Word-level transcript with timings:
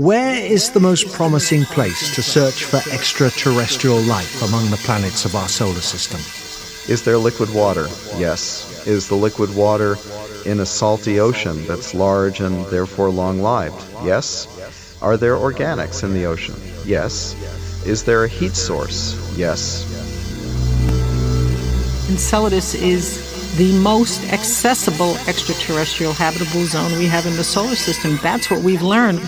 Where 0.00 0.42
is 0.42 0.70
the 0.70 0.80
most 0.80 1.12
promising 1.12 1.64
place 1.64 2.14
to 2.14 2.22
search 2.22 2.64
for 2.64 2.78
extraterrestrial 2.90 4.00
life 4.00 4.42
among 4.42 4.70
the 4.70 4.78
planets 4.78 5.26
of 5.26 5.34
our 5.34 5.46
solar 5.46 5.82
system? 5.82 6.20
Is 6.90 7.02
there 7.02 7.18
liquid 7.18 7.52
water? 7.52 7.86
Yes. 8.16 8.86
Is 8.86 9.08
the 9.08 9.14
liquid 9.14 9.54
water 9.54 9.98
in 10.46 10.60
a 10.60 10.64
salty 10.64 11.20
ocean 11.20 11.66
that's 11.66 11.92
large 11.92 12.40
and 12.40 12.64
therefore 12.68 13.10
long 13.10 13.42
lived? 13.42 13.76
Yes. 14.02 14.96
Are 15.02 15.18
there 15.18 15.34
organics 15.34 16.02
in 16.02 16.14
the 16.14 16.24
ocean? 16.24 16.54
Yes. 16.86 17.36
Is 17.84 18.04
there 18.04 18.24
a 18.24 18.28
heat 18.28 18.56
source? 18.56 19.36
Yes. 19.36 19.84
Enceladus 22.08 22.72
is 22.72 23.29
the 23.56 23.72
most 23.80 24.22
accessible 24.32 25.16
extraterrestrial 25.26 26.12
habitable 26.12 26.64
zone 26.64 26.96
we 26.98 27.06
have 27.06 27.26
in 27.26 27.36
the 27.36 27.44
solar 27.44 27.74
system. 27.74 28.18
That's 28.22 28.50
what 28.50 28.62
we've 28.62 28.82
learned. 28.82 29.20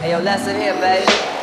Hey, 0.00 0.10
yo, 0.10 0.20
here, 0.20 0.74
baby. 0.80 1.33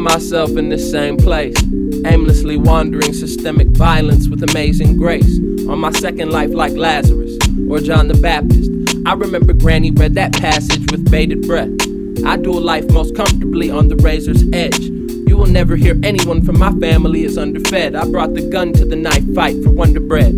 Find 0.00 0.22
myself 0.22 0.56
in 0.56 0.68
this 0.68 0.90
same 0.90 1.16
place, 1.16 1.54
aimlessly 2.06 2.56
wandering 2.56 3.12
systemic 3.12 3.68
violence 3.68 4.28
with 4.28 4.42
amazing 4.42 4.96
grace. 4.96 5.38
On 5.68 5.78
my 5.78 5.90
second 5.90 6.30
life, 6.30 6.50
like 6.50 6.72
Lazarus 6.72 7.36
or 7.68 7.80
John 7.80 8.08
the 8.08 8.14
Baptist, 8.14 8.70
I 9.06 9.12
remember 9.12 9.52
Granny 9.52 9.90
read 9.90 10.14
that 10.14 10.32
passage 10.34 10.90
with 10.90 11.10
bated 11.10 11.46
breath. 11.46 11.70
I 12.24 12.36
do 12.36 12.52
a 12.52 12.60
life 12.60 12.88
most 12.90 13.14
comfortably 13.14 13.70
on 13.70 13.88
the 13.88 13.96
razor's 13.96 14.44
edge. 14.52 14.80
You 14.80 15.36
will 15.36 15.46
never 15.46 15.76
hear 15.76 15.98
anyone 16.02 16.42
from 16.44 16.58
my 16.58 16.72
family 16.72 17.24
is 17.24 17.36
underfed. 17.36 17.94
I 17.94 18.04
brought 18.06 18.34
the 18.34 18.48
gun 18.48 18.72
to 18.74 18.84
the 18.84 18.96
knife 18.96 19.34
fight 19.34 19.62
for 19.62 19.70
Wonder 19.70 20.00
Bread. 20.00 20.32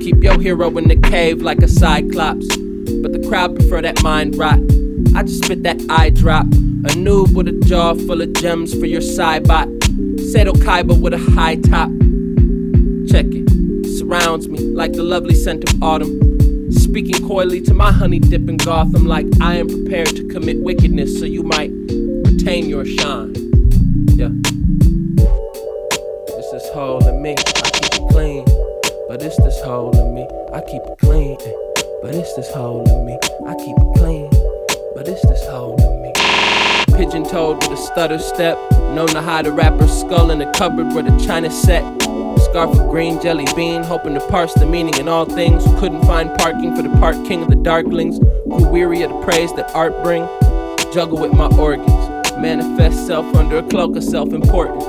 Keep 0.00 0.22
your 0.22 0.40
hero 0.40 0.76
in 0.76 0.88
the 0.88 0.96
cave 0.96 1.42
like 1.42 1.62
a 1.62 1.68
cyclops, 1.68 2.46
but 2.56 3.12
the 3.12 3.24
crowd 3.28 3.54
prefer 3.54 3.80
that 3.82 4.02
mind 4.02 4.36
rot. 4.36 4.58
I 5.14 5.22
just 5.22 5.44
spit 5.44 5.62
that 5.62 5.80
eye 5.88 6.10
drop. 6.10 6.46
Noob 7.04 7.32
with 7.32 7.48
a 7.48 7.52
jaw 7.66 7.94
full 7.94 8.20
of 8.20 8.30
gems 8.34 8.74
for 8.78 8.84
your 8.84 9.00
bot. 9.00 9.68
Seto 10.30 10.52
Kaiba 10.52 11.00
with 11.00 11.14
a 11.14 11.18
high 11.18 11.56
top. 11.56 11.88
Check 13.10 13.26
it. 13.30 13.48
Surrounds 13.98 14.48
me 14.48 14.58
like 14.58 14.92
the 14.92 15.02
lovely 15.02 15.34
scent 15.34 15.64
of 15.64 15.82
autumn. 15.82 16.70
Speaking 16.70 17.26
coyly 17.26 17.62
to 17.62 17.72
my 17.72 17.90
honey 17.90 18.18
dip 18.18 18.48
in 18.48 18.58
Gotham, 18.58 19.06
like 19.06 19.26
I 19.40 19.54
am 19.54 19.68
prepared 19.68 20.08
to 20.08 20.28
commit 20.28 20.60
wickedness 20.60 21.18
so 21.18 21.24
you 21.24 21.42
might 21.42 21.70
retain 21.70 22.68
your 22.68 22.84
shine. 22.84 23.32
Yeah. 24.16 24.28
It's 26.36 26.50
this 26.52 26.64
is 26.64 26.70
hole 26.74 27.06
in 27.08 27.22
me, 27.22 27.32
I 27.32 27.70
keep 27.70 27.94
it 27.94 28.08
clean. 28.10 28.44
But 29.08 29.22
it's 29.22 29.38
this 29.38 29.58
hole 29.62 29.98
in 29.98 30.14
me, 30.14 30.28
I 30.52 30.60
keep 30.60 30.82
it 30.82 30.98
clean. 30.98 31.38
But 32.02 32.14
it's 32.14 32.34
this 32.34 32.52
hole 32.52 32.84
in 32.88 32.94
me, 32.94 32.99
Toed 37.30 37.58
with 37.58 37.78
a 37.78 37.80
stutter 37.80 38.18
step, 38.18 38.58
known 38.92 39.06
to 39.06 39.22
hide 39.22 39.46
a 39.46 39.52
rapper's 39.52 39.92
skull 40.00 40.32
in 40.32 40.42
a 40.42 40.52
cupboard 40.54 40.92
where 40.92 41.04
the 41.04 41.16
china 41.24 41.48
set. 41.48 41.84
Scarf 42.40 42.76
of 42.76 42.90
green 42.90 43.22
jelly 43.22 43.46
bean, 43.54 43.84
hoping 43.84 44.14
to 44.14 44.20
parse 44.26 44.52
the 44.54 44.66
meaning 44.66 44.94
in 44.98 45.06
all 45.06 45.26
things. 45.26 45.62
Couldn't 45.78 46.04
find 46.06 46.36
parking 46.38 46.74
for 46.74 46.82
the 46.82 46.88
park 46.98 47.14
king 47.28 47.44
of 47.44 47.48
the 47.48 47.54
darklings. 47.54 48.18
Grew 48.48 48.66
weary 48.66 49.02
of 49.02 49.12
the 49.12 49.20
praise 49.22 49.52
that 49.52 49.72
art 49.76 50.02
bring. 50.02 50.26
Juggle 50.92 51.18
with 51.18 51.32
my 51.32 51.46
organs, 51.56 51.88
manifest 52.32 53.06
self 53.06 53.32
under 53.36 53.58
a 53.58 53.62
cloak 53.62 53.94
of 53.94 54.02
self 54.02 54.32
importance. 54.32 54.84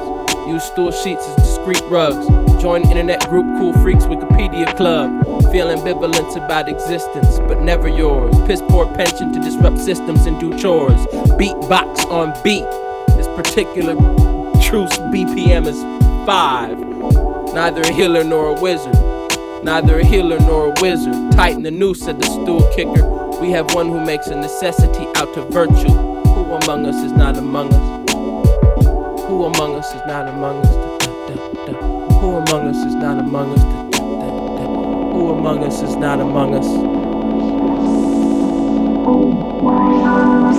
Use 0.47 0.63
stool 0.63 0.91
sheets 0.91 1.28
as 1.28 1.35
discreet 1.35 1.84
rugs. 1.91 2.41
Join 2.62 2.84
internet 2.84 3.28
group 3.28 3.48
Cool 3.58 3.74
Freaks 3.82 4.04
Wikipedia 4.06 4.78
Club. 4.78 5.26
Feel 5.52 5.76
ambivalence 5.76 6.36
about 6.36 6.70
existence, 6.70 7.40
but 7.40 7.60
never 7.60 7.88
yours. 7.88 8.36
Piss 8.46 8.62
poor 8.70 8.86
pension 8.94 9.34
to 9.34 9.40
disrupt 9.40 9.80
systems 9.80 10.28
and 10.28 10.40
do 10.40 10.56
chores. 10.60 11.08
Beatbox 11.40 12.06
on 12.12 12.32
beat. 12.44 12.70
This 13.18 13.26
particular 13.30 13.96
truce 14.62 14.96
BPM 15.10 15.66
is 15.66 15.81
five. 16.28 16.78
Neither 17.56 17.81
a 17.81 17.92
healer 17.92 18.24
nor 18.24 18.56
a 18.56 18.62
wizard. 18.62 18.94
Neither 19.64 20.00
a 20.00 20.06
healer 20.06 20.40
nor 20.42 20.68
a 20.68 20.81
wizard. 20.84 21.31
Tighten 21.31 21.64
the 21.64 21.72
noose, 21.72 22.02
said 22.02 22.22
the 22.22 22.28
stool 22.28 22.62
kicker. 22.75 23.40
We 23.42 23.50
have 23.50 23.74
one 23.74 23.88
who 23.88 24.00
makes 24.06 24.28
a 24.28 24.36
necessity 24.36 25.07
out 25.16 25.36
of 25.36 25.50
virtue. 25.50 25.90
Who 25.90 26.54
among 26.54 26.86
us 26.86 27.04
is 27.04 27.12
not 27.12 27.38
among 27.38 27.74
us? 27.74 28.12
Who 29.24 29.46
among 29.46 29.78
us 29.78 29.88
is 29.96 30.02
not 30.06 30.28
among 30.28 30.64
us? 30.64 31.91
Who 32.21 32.35
among 32.35 32.68
us 32.68 32.77
is 32.77 32.94
not 32.94 33.18
among 33.18 33.53
us? 33.53 33.63
Who 33.97 35.31
among 35.31 35.63
us 35.63 35.81
is 35.81 35.95
not 35.95 36.19
among 36.19 36.53
us? 36.53 36.68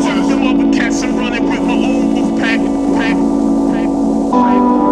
Serve 0.03 0.29
them 0.29 0.43
other 0.43 0.77
cats 0.77 1.03
and 1.03 1.17
running 1.17 1.49
with 1.49 1.61
my 1.61 1.75
own 1.75 2.15
wolf 2.15 2.41
pack, 2.41 2.59
pack, 2.99 3.17
pack, 3.71 4.92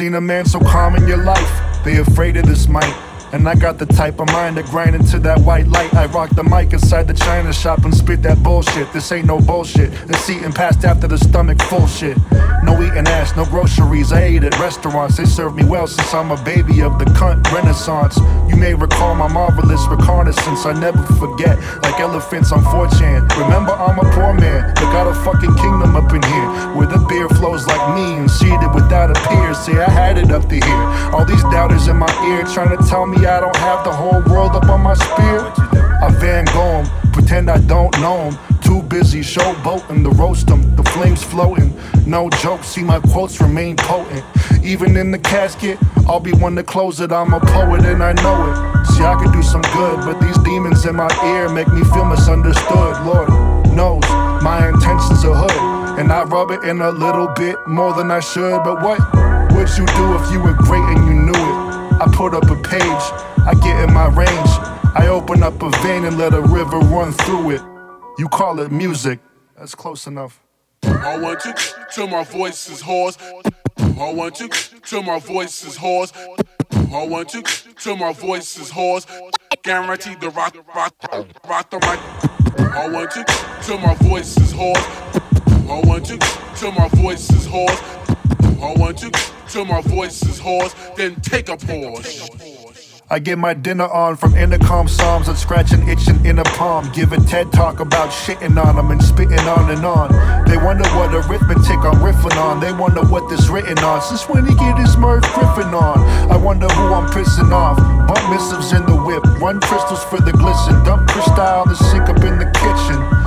seen 0.00 0.14
a 0.14 0.20
man 0.20 0.46
so 0.46 0.58
calm 0.60 0.89
And 3.32 3.48
I 3.48 3.54
got 3.54 3.78
the 3.78 3.86
type 3.86 4.18
of 4.18 4.26
mind 4.28 4.56
to 4.56 4.62
grind 4.64 4.96
into 4.96 5.18
that 5.20 5.38
white 5.40 5.68
light. 5.68 5.94
I 5.94 6.06
rock 6.06 6.30
the 6.30 6.42
mic 6.42 6.72
inside 6.72 7.06
the 7.06 7.14
china 7.14 7.52
shop 7.52 7.84
and 7.84 7.94
spit 7.94 8.22
that 8.22 8.42
bullshit. 8.42 8.92
This 8.92 9.12
ain't 9.12 9.26
no 9.26 9.38
bullshit. 9.38 9.92
It's 10.08 10.28
eating 10.28 10.52
past 10.52 10.84
after 10.84 11.06
the 11.06 11.16
stomach 11.16 11.62
full 11.62 11.86
shit. 11.86 12.18
No 12.64 12.82
eating 12.82 13.06
ass, 13.06 13.36
no 13.36 13.44
groceries. 13.44 14.12
I 14.12 14.22
ate 14.22 14.42
at 14.42 14.58
restaurants. 14.58 15.16
They 15.16 15.26
serve 15.26 15.54
me 15.54 15.64
well 15.64 15.86
since 15.86 16.12
I'm 16.12 16.32
a 16.32 16.42
baby 16.42 16.82
of 16.82 16.98
the 16.98 17.04
cunt 17.04 17.50
renaissance. 17.52 18.18
You 18.48 18.56
may 18.56 18.74
recall 18.74 19.14
my 19.14 19.28
marvelous 19.28 19.86
reconnaissance. 19.86 20.66
I 20.66 20.72
never 20.72 21.00
forget, 21.14 21.56
like 21.82 22.00
elephants 22.00 22.50
on 22.50 22.64
4chan. 22.64 23.30
Remember, 23.38 23.72
I'm 23.72 23.98
a 23.98 24.10
poor 24.12 24.34
man, 24.34 24.74
but 24.74 24.90
got 24.90 25.06
a 25.06 25.14
fucking 25.22 25.54
kingdom 25.54 25.94
up 25.94 26.12
in 26.12 26.22
here. 26.22 26.48
Where 26.74 26.88
the 26.88 26.98
beer 27.08 27.28
flows 27.28 27.64
like 27.66 27.94
me 27.94 28.14
and 28.18 28.30
seated 28.30 28.74
without 28.74 29.10
a 29.10 29.28
peer. 29.28 29.54
Say 29.54 29.78
I 29.78 29.88
had 29.88 30.18
it 30.18 30.32
up 30.32 30.48
to 30.48 30.54
here. 30.56 30.84
All 31.14 31.24
these 31.24 31.42
doubters 31.44 31.86
in 31.86 31.96
my 31.96 32.10
ear 32.26 32.42
trying 32.52 32.76
to 32.76 32.82
tell 32.88 33.06
me 33.06 33.19
I 33.26 33.38
don't 33.40 33.56
have 33.56 33.84
the 33.84 33.92
whole 33.92 34.22
world 34.32 34.52
up 34.52 34.68
on 34.68 34.80
my 34.80 34.94
spear. 34.94 35.40
I 36.02 36.08
Van 36.20 36.46
Gogh 36.46 36.84
pretend 37.12 37.50
I 37.50 37.58
don't 37.58 37.92
know 38.00 38.30
him. 38.30 38.60
Too 38.62 38.82
busy 38.82 39.20
showboating 39.20 40.04
to 40.04 40.10
roast 40.10 40.46
them, 40.46 40.74
the 40.76 40.82
flames 40.84 41.22
floating. 41.22 41.74
No 42.06 42.30
joke, 42.30 42.64
see 42.64 42.82
my 42.82 42.98
quotes 42.98 43.40
remain 43.40 43.76
potent. 43.76 44.24
Even 44.64 44.96
in 44.96 45.10
the 45.10 45.18
casket, 45.18 45.78
I'll 46.06 46.20
be 46.20 46.32
one 46.32 46.56
to 46.56 46.62
close 46.62 47.00
it. 47.00 47.12
I'm 47.12 47.34
a 47.34 47.40
poet 47.40 47.84
and 47.84 48.02
I 48.02 48.12
know 48.14 48.36
it. 48.48 48.86
See, 48.86 49.04
I 49.04 49.14
could 49.22 49.32
do 49.32 49.42
some 49.42 49.62
good, 49.62 50.00
but 50.04 50.18
these 50.20 50.38
demons 50.38 50.86
in 50.86 50.96
my 50.96 51.10
ear 51.34 51.48
make 51.48 51.68
me 51.68 51.82
feel 51.92 52.04
misunderstood. 52.04 53.04
Lord 53.04 53.28
knows 53.74 54.08
my 54.42 54.68
intentions 54.68 55.24
are 55.24 55.34
hood, 55.34 56.00
and 56.00 56.10
I 56.12 56.22
rub 56.24 56.50
it 56.52 56.62
in 56.64 56.80
a 56.80 56.90
little 56.90 57.28
bit 57.28 57.56
more 57.66 57.92
than 57.92 58.10
I 58.10 58.20
should. 58.20 58.62
But 58.64 58.82
what 58.82 58.98
would 59.52 59.68
you 59.76 59.86
do 59.86 60.16
if 60.16 60.32
you 60.32 60.40
were 60.40 60.54
great 60.54 60.84
and 60.96 61.04
you? 61.06 61.09
I 62.00 62.06
put 62.14 62.32
up 62.32 62.44
a 62.44 62.56
page, 62.56 62.82
I 62.82 63.52
get 63.62 63.86
in 63.86 63.92
my 63.92 64.06
range. 64.06 64.50
I 64.96 65.08
open 65.08 65.42
up 65.42 65.62
a 65.62 65.68
vein 65.82 66.06
and 66.06 66.16
let 66.16 66.32
a 66.32 66.40
river 66.40 66.78
run 66.78 67.12
through 67.12 67.50
it. 67.50 67.62
You 68.16 68.26
call 68.28 68.58
it 68.60 68.72
music, 68.72 69.20
that's 69.54 69.74
close 69.74 70.06
enough. 70.06 70.40
I 70.82 71.18
want 71.18 71.44
you 71.44 71.52
till 71.92 72.06
my 72.06 72.24
voice 72.24 72.70
is 72.70 72.80
hoarse. 72.80 73.18
I 73.78 74.14
want 74.14 74.40
you 74.40 74.48
till 74.48 75.02
my 75.02 75.18
voice 75.18 75.62
is 75.62 75.76
hoarse. 75.76 76.10
I 76.72 77.06
want 77.06 77.34
you 77.34 77.42
till 77.78 77.96
my 77.96 78.14
voice 78.14 78.58
is 78.58 78.70
hoarse. 78.70 79.06
Guaranteed 79.62 80.22
to 80.22 80.30
rock, 80.30 80.56
rock, 80.74 80.94
rock 81.46 81.68
the 81.68 81.80
mic. 81.80 82.00
I 82.74 82.88
want 82.88 83.14
you 83.14 83.24
till 83.62 83.78
my 83.78 83.94
voice 83.96 84.38
is 84.38 84.52
hoarse. 84.52 84.86
I 85.68 85.80
want 85.84 86.08
you 86.08 86.18
till 86.56 86.72
my 86.72 86.88
voice 86.88 87.28
is 87.30 87.44
hoarse. 87.44 87.99
I 88.62 88.74
want 88.76 89.02
you 89.02 89.10
till 89.48 89.64
my 89.64 89.80
voice 89.80 90.22
is 90.22 90.38
hoarse, 90.38 90.74
then 90.96 91.16
take 91.20 91.48
a 91.48 91.56
pause. 91.56 92.30
I 93.12 93.18
get 93.18 93.38
my 93.38 93.54
dinner 93.54 93.88
on 93.88 94.14
from 94.14 94.36
intercom 94.36 94.86
psalms 94.86 95.26
and 95.26 95.36
scratching 95.36 95.88
itching 95.88 96.24
in 96.24 96.38
a 96.38 96.44
palm. 96.44 96.88
Give 96.92 97.12
a 97.12 97.18
TED 97.18 97.50
talk 97.50 97.80
about 97.80 98.10
shitting 98.10 98.54
on 98.64 98.76
them 98.76 98.92
and 98.92 99.02
spitting 99.02 99.40
on 99.50 99.68
and 99.68 99.84
on. 99.84 100.12
They 100.46 100.56
wonder 100.56 100.88
what 100.90 101.12
arithmetic 101.12 101.82
I'm 101.82 101.98
riffing 101.98 102.36
on. 102.38 102.60
They 102.60 102.72
wonder 102.72 103.02
what 103.02 103.28
this 103.28 103.48
written 103.48 103.76
on. 103.80 104.00
Since 104.00 104.28
when 104.28 104.46
he 104.46 104.54
get 104.54 104.78
his 104.78 104.96
Merv 104.96 105.22
Griffin 105.34 105.74
on? 105.74 105.98
I 106.30 106.36
wonder 106.36 106.68
who 106.68 106.94
I'm 106.94 107.10
pissing 107.10 107.50
off. 107.50 107.78
Bump 108.06 108.30
missives 108.30 108.72
in 108.72 108.86
the 108.86 108.94
whip, 108.94 109.24
run 109.40 109.58
crystals 109.58 110.04
for 110.04 110.20
the 110.20 110.30
glisten. 110.30 110.80
Dump 110.84 111.08
crystal 111.10 111.64
to 111.64 111.74
sink 111.74 112.08
up 112.08 112.22
in 112.22 112.38
the 112.38 112.46
kitchen. 112.62 113.19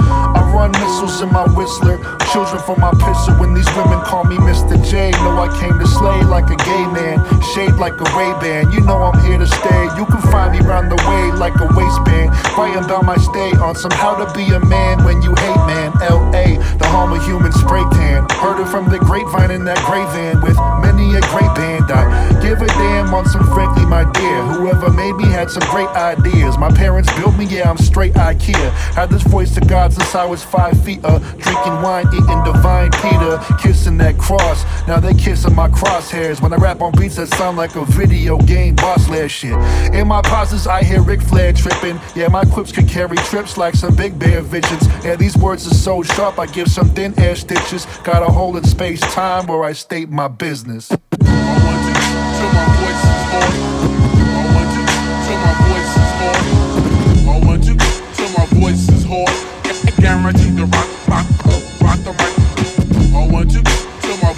Run 0.54 0.72
missiles 0.72 1.20
in 1.22 1.32
my 1.34 1.50
whistler. 1.58 1.98
Children 2.32 2.62
for 2.62 2.78
my 2.78 2.92
pisser 2.92 3.34
when 3.40 3.56
these 3.56 3.66
women 3.76 4.00
call 4.06 4.24
me 4.24 4.38
Mr. 4.38 4.78
J. 4.86 5.10
Know 5.26 5.42
I 5.42 5.50
came 5.60 5.80
to 5.80 5.88
slay 5.88 6.22
like 6.24 6.46
a 6.52 6.56
gay 6.56 6.86
man. 6.94 7.18
Shade 7.54 7.76
like 7.76 7.94
a 8.02 8.10
Ray-Ban. 8.18 8.72
You 8.72 8.82
know 8.82 8.98
I'm 8.98 9.20
here 9.24 9.38
to 9.38 9.46
stay. 9.46 9.84
You 9.96 10.06
can 10.06 10.22
find 10.32 10.58
me 10.58 10.66
round 10.66 10.90
the 10.90 10.98
way 11.06 11.38
like 11.38 11.54
a 11.62 11.70
waistband. 11.78 12.34
Writing 12.58 12.84
about 12.84 13.06
my 13.06 13.16
stay 13.18 13.52
on 13.62 13.76
some 13.76 13.92
how 13.92 14.16
to 14.16 14.26
be 14.34 14.42
a 14.54 14.60
man 14.60 15.04
when 15.06 15.22
you 15.22 15.30
hate 15.36 15.62
man. 15.70 15.94
L.A. 16.02 16.58
The 16.80 16.88
home 16.88 17.14
of 17.14 17.24
human 17.24 17.52
spray 17.52 17.84
tan. 17.94 18.26
Heard 18.42 18.60
it 18.60 18.68
from 18.70 18.90
the 18.90 18.98
grapevine 18.98 19.52
in 19.52 19.66
that 19.66 19.78
gray 19.86 20.02
van 20.18 20.42
with 20.42 20.58
many 20.82 21.14
a 21.14 21.22
great 21.30 21.54
band. 21.54 21.92
I 21.92 22.42
give 22.42 22.62
a 22.62 22.68
damn 22.68 23.14
on 23.14 23.28
some 23.30 23.46
frankly, 23.54 23.86
my 23.86 24.10
dear. 24.14 24.42
Whoever 24.58 24.90
made 24.92 25.14
me 25.14 25.26
had 25.26 25.52
some 25.52 25.64
great 25.70 25.90
ideas. 25.90 26.58
My 26.58 26.72
parents 26.72 27.14
built 27.14 27.38
me, 27.38 27.46
yeah, 27.46 27.70
I'm 27.70 27.78
straight 27.78 28.14
IKEA. 28.14 28.72
Had 28.96 29.10
this 29.12 29.24
voice 29.24 29.54
to 29.54 29.62
God 29.62 29.94
since 29.94 30.16
I 30.16 30.26
was 30.26 30.44
five 30.44 30.82
feet. 30.84 31.02
Uh, 31.04 31.20
drinking 31.38 31.82
wine, 31.82 32.08
eating 32.14 32.44
divine 32.44 32.90
Peter, 32.94 33.40
kissing 33.62 33.98
that 33.98 34.18
cross. 34.18 34.64
Now 34.88 35.00
they 35.00 35.14
kissing 35.14 35.54
my 35.54 35.70
crosshairs. 35.70 36.42
When 36.42 36.52
I 36.52 36.58
rap 36.58 36.82
on 36.82 36.94
beats 36.94 37.18
that 37.18 37.28
sound 37.44 37.58
like 37.58 37.76
a 37.76 37.84
video 37.84 38.38
game 38.38 38.74
boss 38.74 39.10
lair 39.10 39.28
shit. 39.28 39.52
In 39.94 40.08
my 40.08 40.22
pauses, 40.22 40.66
I 40.66 40.82
hear 40.82 41.02
Ric 41.02 41.22
Flair 41.22 41.52
tripping. 41.52 42.00
Yeah, 42.16 42.30
my 42.30 42.46
quips 42.46 42.72
can 42.72 42.88
carry 42.88 43.18
trips 43.18 43.58
like 43.58 43.76
some 43.76 43.94
big 43.98 44.18
bear 44.18 44.40
visions. 44.40 44.88
Yeah, 45.04 45.18
these 45.18 45.36
words 45.36 45.68
are 45.68 45.76
so 45.76 46.04
sharp, 46.04 46.40
I 46.40 46.46
give 46.46 46.70
some 46.70 46.90
thin 46.92 47.14
air 47.20 47.36
stitches. 47.36 47.86
Got 48.06 48.24
a 48.24 48.32
hole 48.32 48.56
in 48.56 48.64
space 48.64 49.02
time 49.02 49.48
where 49.48 49.66
I 49.66 49.74
state 49.74 50.10
my 50.10 50.30
business. 50.30 50.90
I 50.90 50.96
want 51.66 51.84
you 51.88 51.96
till 52.40 52.52
my 52.60 52.68
voice 52.80 53.04
is 53.12 53.24
hoarse. 53.34 53.60
I 54.40 54.48
want 54.56 54.72
you 54.78 54.84
till 55.26 55.40
my 55.44 55.54
voice 55.68 55.94
is 56.00 56.12
hoarse. 56.22 56.48
I 57.28 57.38
want 57.46 57.64
you 57.68 57.76
till 58.16 58.32
my 58.40 58.46
voice 58.62 58.86
is 58.88 59.04
hoarse. 59.04 59.40
Guaranteed 60.00 60.56
to 60.56 60.66
rock, 60.68 60.90
rock, 61.10 61.28
rock 61.84 62.00
the 62.08 62.14
mic. 62.20 62.34
I 63.14 63.28
want 63.28 63.52
you 63.52 63.64
till 64.00 64.18
my 64.24 64.34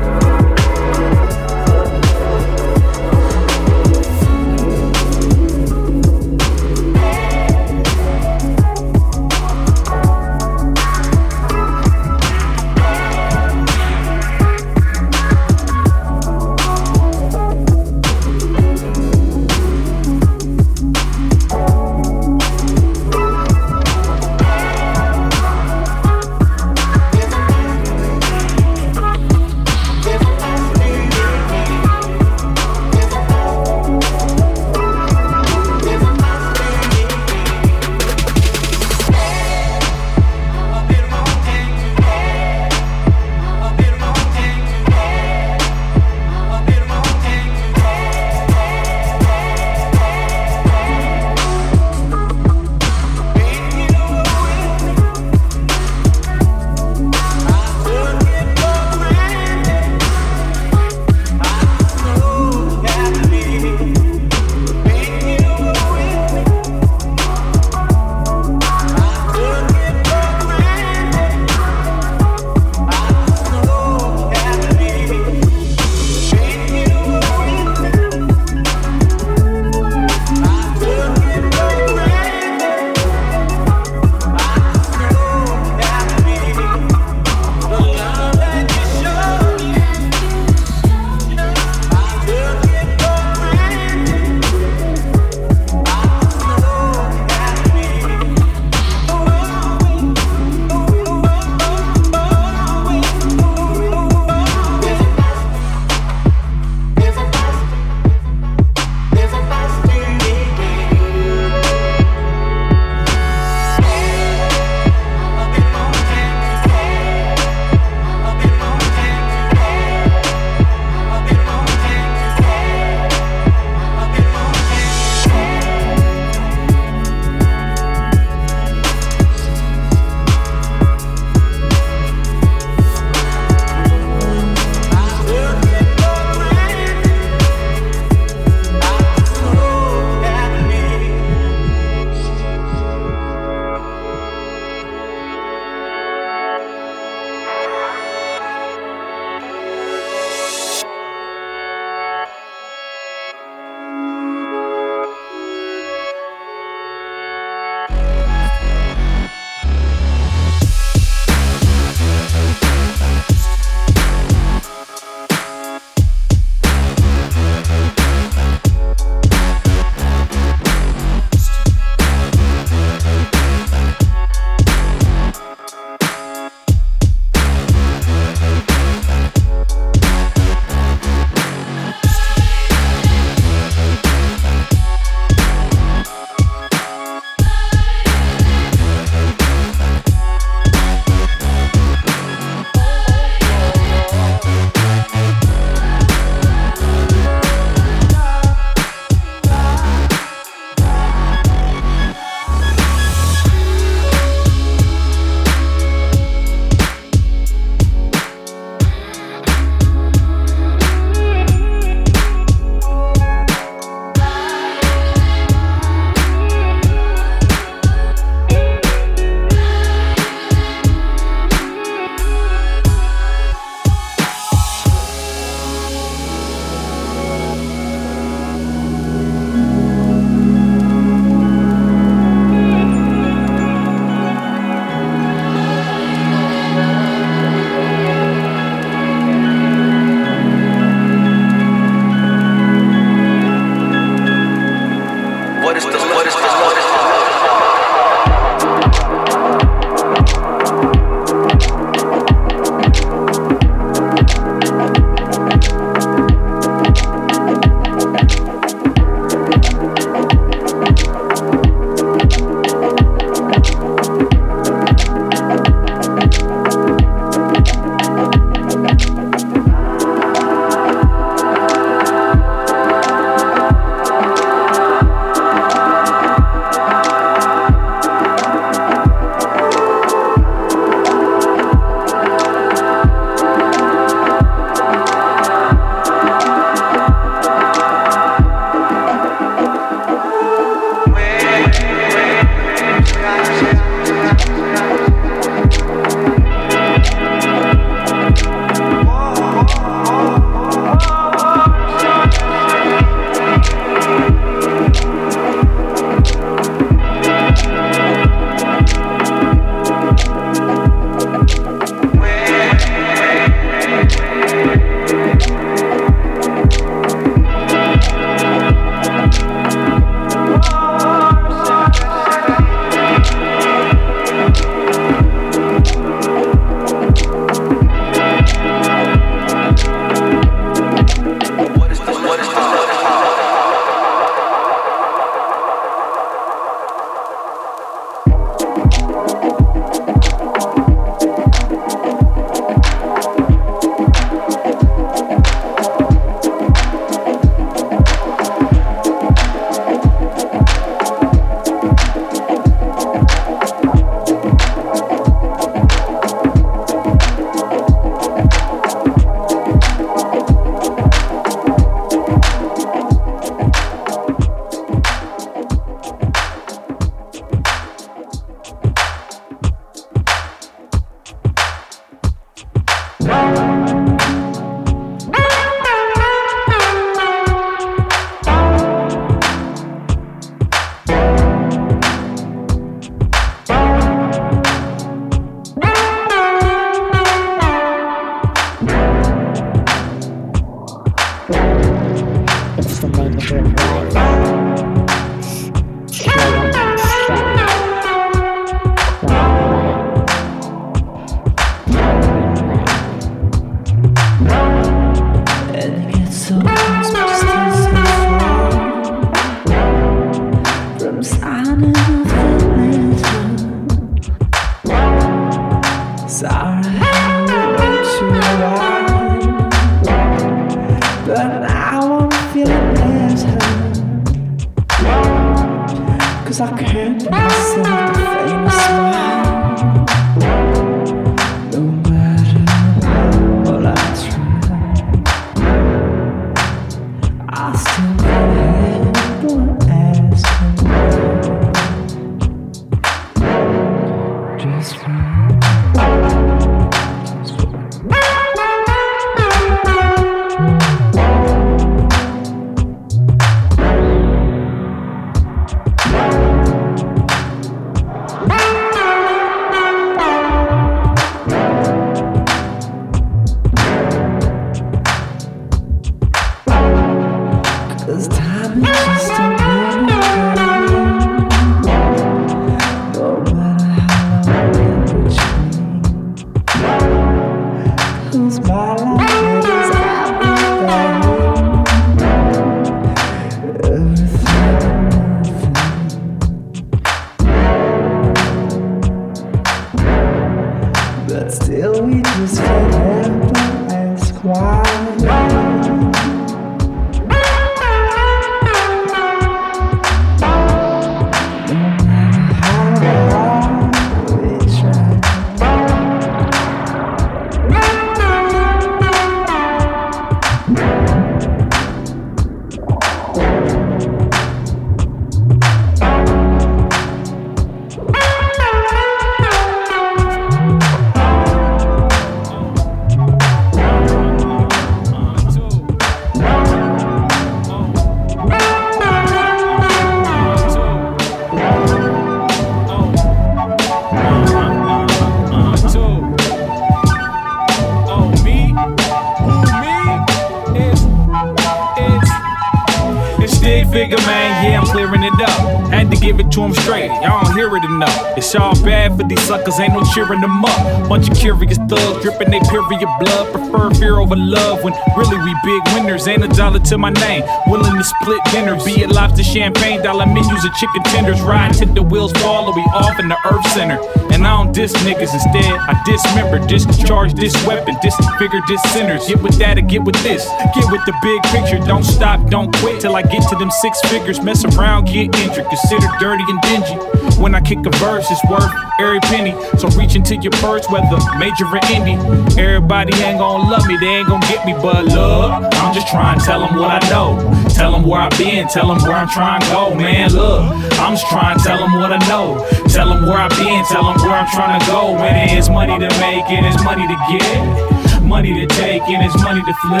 Cheering 550.14 550.42
them 550.42 550.62
up. 550.62 550.71
Bunch 551.08 551.28
of 551.28 551.36
curious 551.36 551.78
thugs 551.88 552.22
dripping 552.22 552.50
they 552.50 552.60
period 552.60 553.08
blood. 553.20 553.52
Prefer 553.52 553.90
fear 553.94 554.18
over 554.18 554.36
love 554.36 554.82
when 554.82 554.94
really 555.16 555.38
we 555.38 555.54
big 555.64 555.82
winners. 555.94 556.26
Ain't 556.26 556.44
a 556.44 556.48
dollar 556.48 556.78
to 556.80 556.98
my 556.98 557.10
name. 557.10 557.42
Willing 557.66 557.96
to 557.96 558.04
split 558.04 558.40
dinner, 558.50 558.76
be 558.84 559.02
it 559.02 559.10
lobster, 559.10 559.42
champagne, 559.42 560.02
dollar 560.02 560.26
menus, 560.26 560.64
or 560.64 560.70
chicken 560.78 561.02
tenders. 561.04 561.40
Ride 561.42 561.74
till 561.74 561.92
the 561.92 562.02
wheels 562.02 562.32
fall, 562.40 562.68
or 562.68 562.74
we 562.74 562.82
off 562.94 563.18
in 563.18 563.28
the 563.28 563.36
earth 563.46 563.66
center. 563.72 564.00
And 564.32 564.46
I 564.46 564.56
don't 564.56 564.72
diss 564.72 564.92
niggas 565.04 565.34
instead. 565.34 565.72
I 565.74 566.00
dismember, 566.04 566.66
discharge 566.66 567.34
this 567.34 567.54
weapon, 567.66 567.96
disfigure 568.00 568.60
this 568.66 568.82
sinners. 568.92 569.26
Get 569.28 569.42
with 569.42 569.58
that 569.58 569.78
or 569.78 569.82
get 569.82 570.02
with 570.02 570.16
this. 570.22 570.48
Get 570.74 570.90
with 570.90 571.04
the 571.04 571.14
big 571.22 571.42
picture. 571.52 571.78
Don't 571.86 572.04
stop, 572.04 572.48
don't 572.48 572.74
quit 572.76 573.00
till 573.00 573.16
I 573.16 573.22
get 573.22 573.46
to 573.50 573.56
them 573.56 573.70
six 573.70 574.00
figures. 574.02 574.40
Mess 574.40 574.64
around, 574.64 575.06
get 575.06 575.34
injured. 575.34 575.66
Consider 575.68 576.08
dirty 576.18 576.44
and 576.48 576.60
dingy. 576.62 576.94
When 577.40 577.54
I 577.54 577.60
kick 577.60 577.84
a 577.84 577.90
verse, 577.90 578.26
it's 578.30 578.44
worth 578.48 578.72
every 579.00 579.20
penny. 579.20 579.52
So 579.78 579.88
reach 579.98 580.14
into 580.14 580.36
your 580.36 580.52
purse, 580.52 580.88
whether 580.92 581.16
major 581.40 581.64
or 581.64 581.80
indie. 581.88 582.20
Everybody 582.58 583.16
ain't 583.24 583.38
gonna 583.38 583.70
love 583.70 583.88
me, 583.88 583.96
they 583.96 584.20
ain't 584.20 584.28
gonna 584.28 584.46
get 584.46 584.66
me, 584.66 584.74
but 584.74 585.06
look, 585.06 585.50
I'm 585.80 585.94
just 585.94 586.08
trying 586.08 586.38
to 586.38 586.44
tell 586.44 586.60
them 586.60 586.76
what 586.76 586.90
I 586.92 587.00
know. 587.08 587.40
Tell 587.70 587.92
them 587.92 588.02
where 588.04 588.20
I've 588.20 588.36
been, 588.36 588.68
tell 588.68 588.88
them 588.88 589.02
where 589.02 589.16
I'm 589.16 589.28
trying 589.28 589.62
to 589.62 589.66
go, 589.68 589.94
man. 589.94 590.30
Look, 590.32 590.60
I'm 591.00 591.16
just 591.16 591.26
trying 591.28 591.56
to 591.56 591.64
tell 591.64 591.78
them 591.78 591.94
what 591.94 592.12
I 592.12 592.20
know. 592.28 592.60
Tell 592.88 593.08
them 593.08 593.24
where 593.26 593.38
I've 593.38 593.56
been, 593.56 593.82
tell 593.86 594.04
them 594.04 594.20
where 594.20 594.36
I'm 594.36 594.48
trying 594.52 594.78
to 594.78 594.86
go. 594.86 595.12
When 595.14 595.34
it's 595.56 595.70
money 595.70 595.98
to 595.98 596.10
make 596.20 596.44
it's 596.48 596.84
money 596.84 597.08
to 597.08 597.16
get 597.32 598.11
money 598.32 598.54
to 598.54 598.66
take 598.80 599.02
and 599.12 599.22
it's 599.22 599.36
money 599.44 599.60
to 599.60 599.74
flip. 599.84 600.00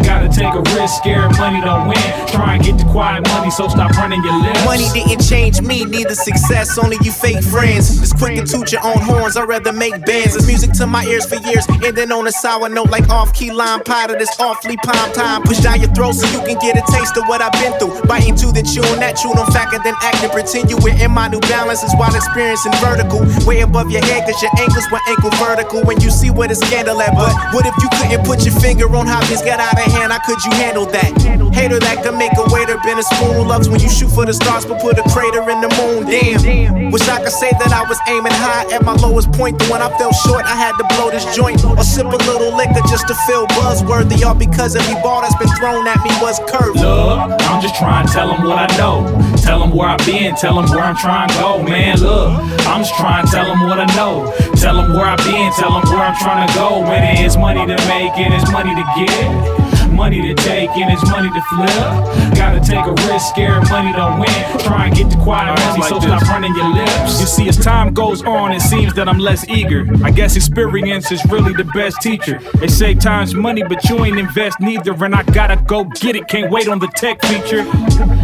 Gotta 0.00 0.28
take 0.32 0.48
a 0.48 0.62
risk, 0.72 1.04
scared 1.04 1.36
money 1.36 1.60
to 1.60 1.74
win. 1.84 2.08
Try 2.32 2.54
and 2.56 2.64
get 2.64 2.78
the 2.78 2.84
quiet 2.84 3.28
money, 3.28 3.50
so 3.50 3.68
stop 3.68 3.90
running 4.00 4.24
your 4.24 4.40
lips. 4.40 4.64
Money 4.64 4.88
didn't 4.96 5.20
change 5.20 5.60
me, 5.60 5.84
neither 5.84 6.14
success, 6.14 6.78
only 6.78 6.96
you 7.02 7.12
fake 7.12 7.44
friends. 7.44 8.00
It's 8.00 8.14
quick 8.14 8.40
to 8.40 8.44
toot 8.46 8.72
your 8.72 8.82
own 8.82 8.96
horns, 9.04 9.36
I'd 9.36 9.46
rather 9.46 9.70
make 9.70 9.92
bands. 10.06 10.34
It's 10.34 10.46
music 10.46 10.72
to 10.80 10.86
my 10.86 11.04
ears 11.04 11.26
for 11.26 11.36
years, 11.44 11.66
and 11.68 11.94
then 11.94 12.10
on 12.10 12.26
a 12.26 12.32
sour 12.32 12.70
note 12.70 12.88
like 12.88 13.06
off 13.10 13.34
key 13.34 13.52
lime 13.52 13.84
pie 13.84 14.06
to 14.06 14.14
this 14.14 14.32
awfully 14.40 14.78
palm 14.78 15.12
time. 15.12 15.42
Push 15.42 15.60
down 15.60 15.78
your 15.78 15.92
throat 15.92 16.14
so 16.14 16.24
you 16.32 16.40
can 16.48 16.56
get 16.64 16.72
a 16.72 16.84
taste 16.90 17.18
of 17.18 17.28
what 17.28 17.42
I've 17.42 17.52
been 17.60 17.76
through. 17.78 18.00
Biting 18.08 18.36
to 18.36 18.46
the 18.48 18.64
tune, 18.64 18.98
that 19.04 19.20
tune 19.20 19.36
on 19.36 19.44
fact 19.52 19.74
and 19.74 19.84
then 19.84 19.94
acting, 20.00 20.30
pretend 20.30 20.70
you 20.70 20.78
were 20.80 20.96
in 20.96 21.10
my 21.10 21.28
new 21.28 21.40
balances 21.40 21.92
while 22.00 22.14
experiencing 22.16 22.72
vertical. 22.80 23.20
Way 23.44 23.60
above 23.60 23.90
your 23.90 24.04
head, 24.08 24.24
cause 24.24 24.40
your 24.40 24.52
ankles 24.56 24.88
were 24.90 25.04
ankle 25.06 25.30
vertical. 25.36 25.84
When 25.84 26.00
you 26.00 26.08
see 26.08 26.30
what 26.30 26.48
the 26.48 26.56
scandal 26.56 26.96
at, 27.02 27.12
but 27.12 27.36
what 27.58 27.66
if 27.66 27.74
you 27.82 27.90
couldn't 27.98 28.22
put 28.22 28.46
your 28.46 28.54
finger 28.62 28.86
on 28.94 29.04
how 29.04 29.18
things 29.26 29.42
got 29.42 29.58
out 29.58 29.74
of 29.74 29.90
hand? 29.90 30.14
How 30.14 30.22
could 30.22 30.38
you 30.46 30.52
handle 30.62 30.86
that? 30.94 31.10
Hater 31.50 31.82
that 31.82 32.06
can 32.06 32.14
make 32.14 32.30
a 32.38 32.46
waiter 32.54 32.78
been 32.86 33.02
a 33.02 33.02
spoon 33.02 33.34
who 33.34 33.42
loves 33.42 33.66
when 33.68 33.80
you 33.82 33.90
shoot 33.90 34.14
for 34.14 34.22
the 34.24 34.32
stars 34.32 34.64
but 34.64 34.78
put 34.78 34.94
a 34.94 35.02
crater 35.10 35.42
in 35.50 35.58
the 35.58 35.66
moon. 35.74 36.06
Damn. 36.06 36.92
Wish 36.94 37.08
I 37.10 37.18
could 37.18 37.34
say 37.34 37.50
that 37.58 37.74
I 37.74 37.82
was 37.90 37.98
aiming 38.06 38.30
high 38.30 38.70
at 38.70 38.86
my 38.86 38.94
lowest 38.94 39.32
point, 39.32 39.58
but 39.58 39.66
when 39.74 39.82
I 39.82 39.90
fell 39.98 40.14
short, 40.22 40.46
I 40.46 40.54
had 40.54 40.78
to 40.78 40.86
blow 40.94 41.10
this 41.10 41.26
joint 41.34 41.64
or 41.66 41.82
sip 41.82 42.06
a 42.06 42.20
little 42.30 42.54
liquor 42.54 42.78
just 42.86 43.10
to 43.10 43.14
feel 43.26 43.50
buzzworthy. 43.58 44.22
All 44.22 44.38
because 44.38 44.76
every 44.78 44.94
ball 45.02 45.26
that's 45.26 45.34
been 45.34 45.50
thrown 45.58 45.82
at 45.90 45.98
me 46.06 46.14
was 46.22 46.38
curved. 46.46 46.78
Look, 46.78 47.42
I'm 47.50 47.58
just 47.58 47.74
trying 47.74 48.06
to 48.06 48.12
tell 48.12 48.30
them 48.30 48.46
what 48.46 48.70
I 48.70 48.70
know. 48.78 49.02
Tell 49.42 49.58
them 49.58 49.74
where 49.74 49.88
I've 49.88 50.06
been, 50.06 50.36
tell 50.36 50.54
them 50.62 50.70
where 50.70 50.86
I'm 50.86 50.96
trying 50.96 51.26
to 51.26 51.34
go, 51.42 51.62
man. 51.62 51.98
Look, 51.98 52.38
I'm 52.70 52.86
just 52.86 52.94
trying 52.94 53.26
to 53.26 53.30
tell 53.32 53.50
them 53.50 53.66
what 53.66 53.82
I 53.82 53.86
know. 53.98 54.30
Tell 54.60 54.74
them 54.74 54.92
where 54.92 55.06
I've 55.06 55.18
been, 55.18 55.52
tell 55.52 55.70
them 55.70 55.88
where 55.88 56.02
I'm 56.02 56.16
trying 56.16 56.48
to 56.48 56.54
go. 56.54 56.80
When 56.80 57.04
it 57.04 57.24
is 57.24 57.36
money 57.36 57.64
to 57.64 57.76
make 57.86 58.12
it's 58.16 58.50
money 58.50 58.74
to 58.74 58.84
get 58.96 59.77
money 59.98 60.22
to 60.22 60.34
take 60.44 60.70
and 60.70 60.92
it's 60.92 61.04
money 61.10 61.28
to 61.28 61.42
flip. 61.50 62.38
Gotta 62.38 62.60
take 62.60 62.86
a 62.86 62.92
risk, 63.10 63.34
scared 63.34 63.68
money 63.68 63.92
to 63.92 64.06
win. 64.20 64.60
Try 64.64 64.86
and 64.86 64.96
get 64.96 65.10
the 65.10 65.16
quiet 65.16 65.58
money, 65.58 65.82
so 65.82 65.98
stop 65.98 66.22
running 66.22 66.54
your 66.54 66.72
lips. 66.72 67.20
You 67.20 67.26
see, 67.26 67.48
as 67.48 67.58
time 67.58 67.92
goes 67.92 68.22
on, 68.22 68.52
it 68.52 68.60
seems 68.60 68.94
that 68.94 69.08
I'm 69.08 69.18
less 69.18 69.46
eager. 69.48 69.84
I 70.04 70.12
guess 70.12 70.36
experience 70.36 71.10
is 71.10 71.20
really 71.26 71.52
the 71.52 71.64
best 71.64 72.00
teacher. 72.00 72.38
They 72.60 72.68
say 72.68 72.94
time's 72.94 73.34
money, 73.34 73.64
but 73.64 73.84
you 73.90 74.04
ain't 74.04 74.18
invest 74.18 74.60
neither, 74.60 74.92
and 75.04 75.14
I 75.16 75.24
gotta 75.24 75.56
go 75.66 75.84
get 75.84 76.14
it. 76.14 76.28
Can't 76.28 76.50
wait 76.50 76.68
on 76.68 76.78
the 76.78 76.88
tech 76.88 77.20
feature. 77.22 77.64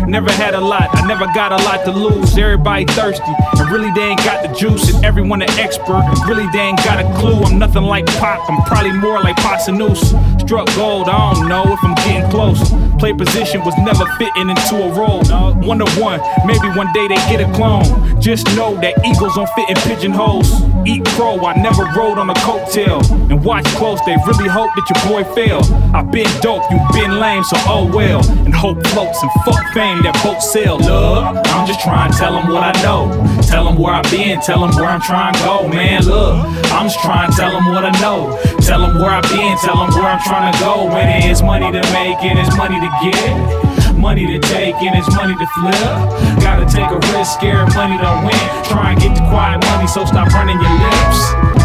Never 0.06 0.30
had 0.30 0.54
a 0.54 0.60
lot, 0.60 0.94
I 0.94 1.04
never 1.08 1.26
got 1.34 1.50
a 1.50 1.56
lot 1.64 1.84
to 1.86 1.90
lose. 1.90 2.38
Everybody 2.38 2.84
thirsty, 2.84 3.34
and 3.58 3.68
really 3.68 3.90
they 3.92 4.08
ain't 4.10 4.24
got 4.24 4.46
the 4.46 4.54
juice. 4.54 4.94
And 4.94 5.04
everyone 5.04 5.42
an 5.42 5.50
expert, 5.58 6.04
and 6.06 6.28
really 6.28 6.46
they 6.52 6.60
ain't 6.60 6.84
got 6.84 7.00
a 7.00 7.18
clue. 7.18 7.42
I'm 7.42 7.58
nothing 7.58 7.82
like 7.82 8.06
Pop, 8.06 8.48
I'm 8.48 8.62
probably 8.62 8.92
more 8.92 9.20
like 9.20 9.34
Noose. 9.68 10.12
Struck 10.44 10.66
gold, 10.76 11.08
I 11.08 11.32
don't 11.32 11.48
know 11.48 11.64
if 11.64 11.82
I'm 11.82 11.94
getting 12.04 12.30
close. 12.30 12.70
Play 12.98 13.14
position 13.14 13.64
was 13.64 13.74
never 13.78 14.04
fitting 14.18 14.50
into 14.50 14.76
a 14.76 14.92
role. 14.92 15.24
One 15.64 15.78
to 15.78 15.88
one, 15.98 16.20
maybe 16.44 16.68
one 16.76 16.92
day 16.92 17.08
they 17.08 17.16
get 17.32 17.40
a 17.40 17.50
clone. 17.54 18.20
Just 18.20 18.46
know 18.54 18.74
that 18.82 18.92
eagles 19.06 19.34
don't 19.36 19.48
fit 19.56 19.70
in 19.70 19.76
pigeonholes. 19.88 20.62
Eat 20.86 21.06
crow, 21.16 21.40
I 21.46 21.54
never 21.56 21.84
rode 21.96 22.18
on 22.18 22.28
a 22.28 22.34
coattail. 22.34 23.00
And 23.30 23.42
watch 23.42 23.64
close, 23.76 24.00
they 24.04 24.16
really 24.26 24.48
hope 24.48 24.70
that 24.76 24.84
your 24.92 25.00
boy 25.08 25.24
fail. 25.34 25.62
i 25.94 26.02
been 26.02 26.28
dope, 26.42 26.62
you 26.70 26.78
been 26.92 27.18
lame, 27.18 27.42
so 27.44 27.56
oh 27.64 27.90
well. 27.94 28.20
And 28.44 28.54
hope 28.54 28.86
floats 28.88 29.22
and 29.22 29.30
fuck 29.46 29.72
fame 29.72 30.02
that 30.02 30.20
boat 30.22 30.42
sail. 30.42 30.76
Look, 30.76 31.43
I'm 31.64 31.68
just 31.72 31.80
trying 31.80 32.12
to 32.12 32.18
tell 32.18 32.34
them 32.34 32.52
what 32.52 32.60
I 32.62 32.76
know. 32.84 33.08
Tell 33.40 33.64
them 33.64 33.80
where 33.80 33.94
I've 33.94 34.04
been, 34.10 34.38
tell 34.42 34.60
them 34.60 34.76
where 34.76 34.84
I'm 34.84 35.00
trying 35.00 35.32
to 35.32 35.40
go. 35.48 35.66
Man, 35.66 36.04
look, 36.04 36.44
I'm 36.76 36.92
just 36.92 37.00
trying 37.00 37.30
to 37.30 37.34
tell 37.34 37.52
them 37.52 37.72
what 37.72 37.86
I 37.86 37.90
know. 38.04 38.36
Tell 38.60 38.84
them 38.84 39.00
where 39.00 39.08
I've 39.08 39.24
been, 39.32 39.56
tell 39.64 39.80
them 39.80 39.88
where 39.96 40.04
I'm 40.04 40.20
trying 40.28 40.52
to 40.52 40.60
go. 40.60 40.84
When 40.92 41.08
it 41.08 41.24
is 41.24 41.40
money 41.40 41.72
to 41.72 41.80
make 41.96 42.20
it, 42.20 42.36
it's 42.36 42.54
money 42.54 42.76
to 42.76 42.90
get 43.00 43.96
money 43.96 44.26
to 44.26 44.38
take 44.40 44.74
and 44.84 44.92
it's 44.92 45.08
money 45.16 45.32
to 45.32 45.46
flip. 45.56 46.44
Gotta 46.44 46.68
take 46.68 46.90
a 46.92 47.00
risk, 47.16 47.40
scared 47.40 47.72
money 47.72 47.96
don't 47.96 48.28
win. 48.28 48.44
Try 48.68 48.92
and 48.92 49.00
get 49.00 49.16
the 49.16 49.24
quiet 49.32 49.64
money, 49.64 49.86
so 49.88 50.04
stop 50.04 50.28
running 50.36 50.60
your 50.60 50.68
lips. 50.68 51.63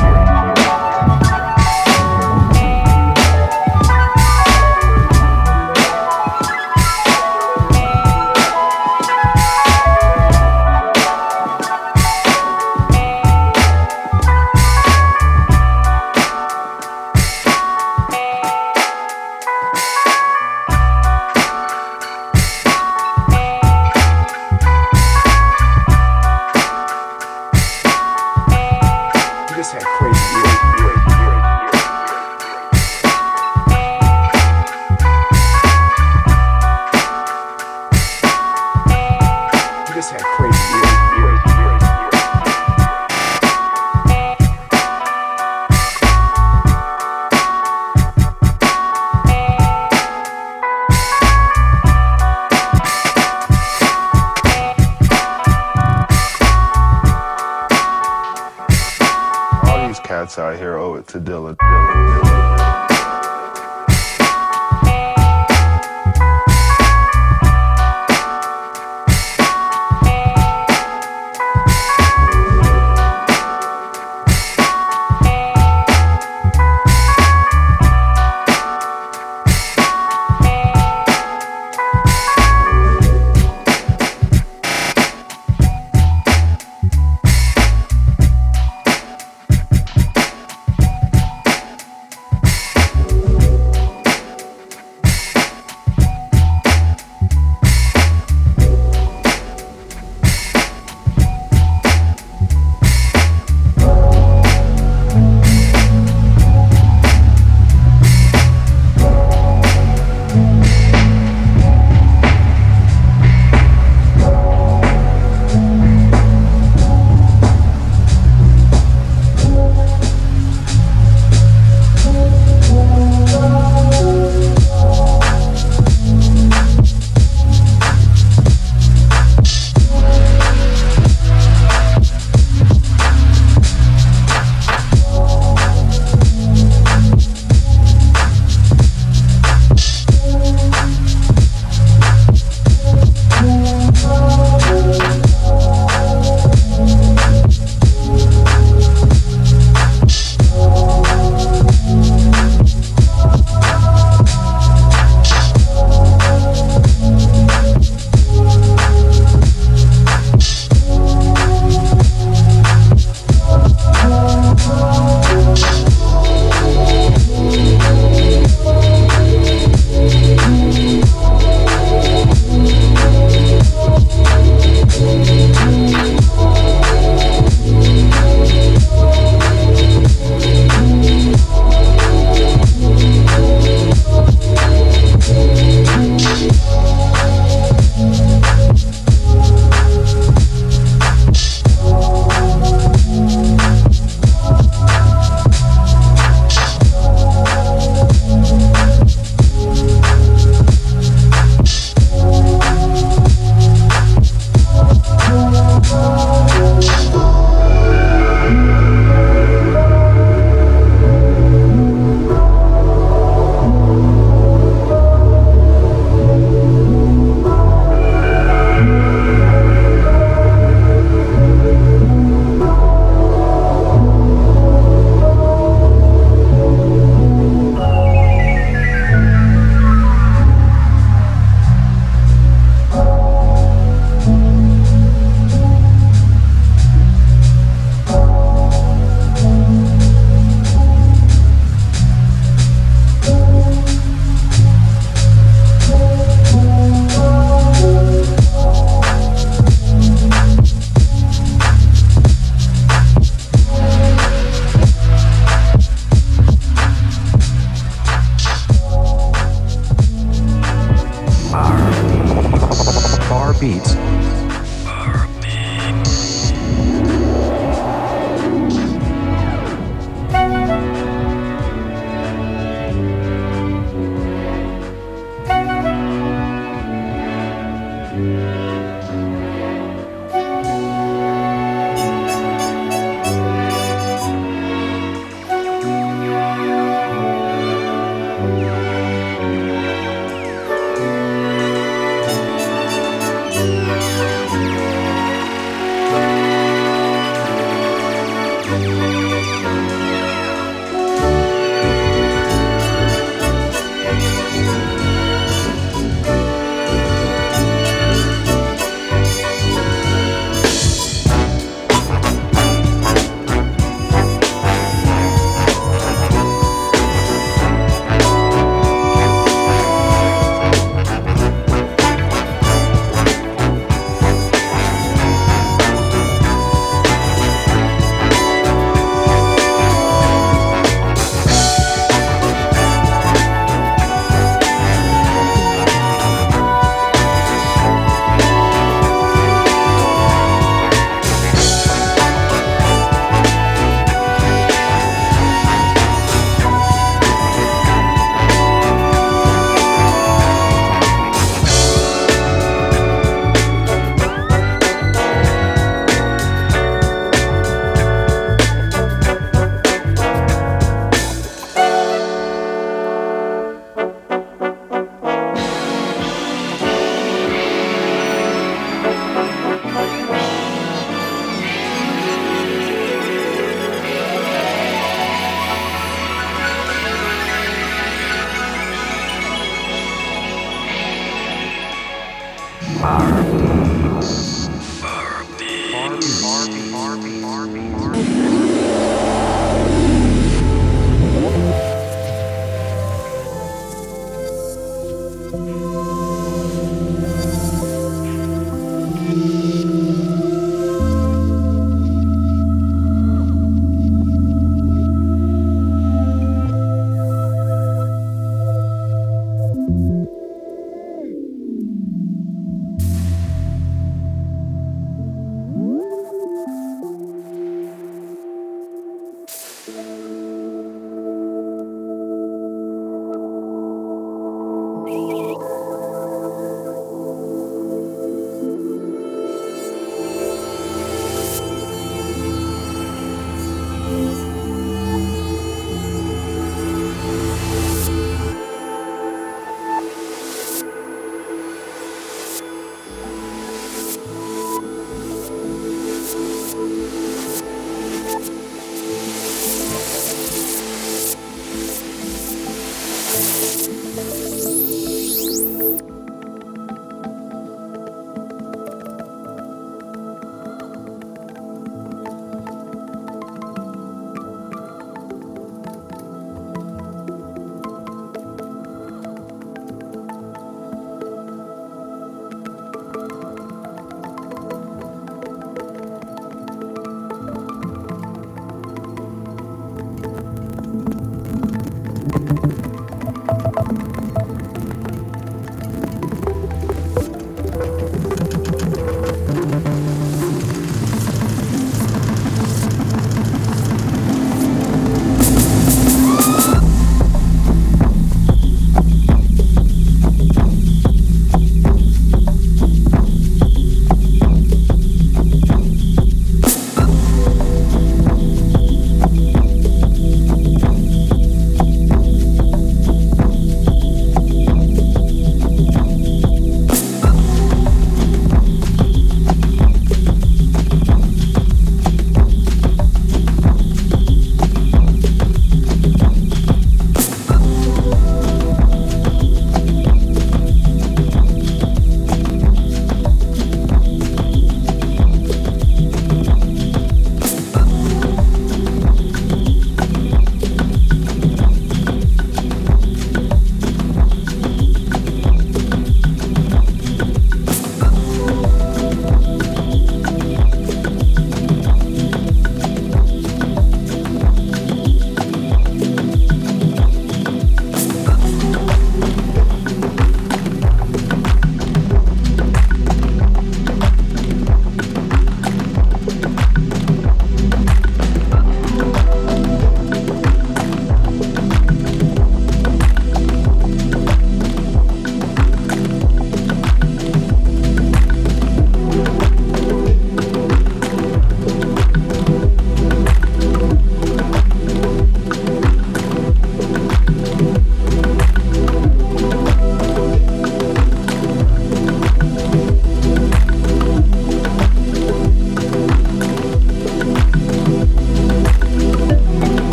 Cats 60.30 60.38
out 60.38 60.60
here 60.60 60.78
owe 60.78 60.94
it 60.94 61.08
to 61.08 61.20
Dylan. 61.20 61.56
Dilla, 61.56 62.22
Dilla. 62.22 62.69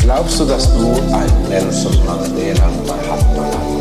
Glaubst 0.00 0.40
du, 0.40 0.44
dass 0.44 0.72
du 0.74 0.88
ein 1.12 1.48
Mensch 1.48 1.86
und 1.86 2.06
Mandela, 2.06 2.68
Mahatma 2.86 3.50
Gandhi 3.50 3.71